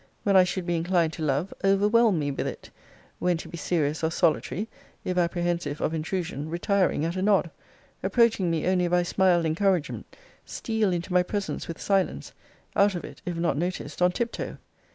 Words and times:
When 0.23 0.35
I 0.35 0.43
should 0.43 0.65
be 0.65 0.75
inclined 0.75 1.13
to 1.13 1.21
love, 1.21 1.53
overwhelm 1.63 2.17
me 2.17 2.31
with 2.31 2.47
it; 2.47 2.71
when 3.19 3.37
to 3.37 3.47
be 3.47 3.55
serious 3.55 4.03
or 4.03 4.09
solitary, 4.09 4.67
if 5.05 5.15
apprehensive 5.15 5.79
of 5.79 5.93
intrusion, 5.93 6.49
retiring 6.49 7.05
at 7.05 7.15
a 7.15 7.21
nod; 7.21 7.51
approaching 8.01 8.49
me 8.49 8.65
only 8.65 8.85
if 8.85 8.93
I 8.93 9.03
smiled 9.03 9.45
encouragement: 9.45 10.15
steal 10.43 10.91
into 10.91 11.13
my 11.13 11.21
presence 11.21 11.67
with 11.67 11.79
silence; 11.79 12.33
out 12.75 12.95
of 12.95 13.05
it, 13.05 13.21
if 13.27 13.37
not 13.37 13.57
noticed, 13.59 14.01
on 14.01 14.11
tiptoe. 14.11 14.57